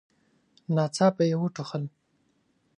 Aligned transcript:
ناڅاپه 0.75 1.23
يې 1.29 1.35
وټوخل. 1.41 1.83